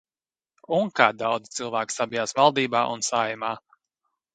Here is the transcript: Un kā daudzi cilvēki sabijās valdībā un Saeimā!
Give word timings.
Un 0.77 0.89
kā 1.01 1.07
daudzi 1.19 1.55
cilvēki 1.59 1.99
sabijās 2.01 2.37
valdībā 2.43 2.87
un 2.97 3.09
Saeimā! 3.13 3.59